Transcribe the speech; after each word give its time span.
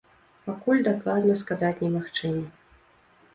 Пакуль 0.45 0.79
дакладна 0.87 1.35
сказаць 1.43 1.81
немагчыма. 1.87 2.43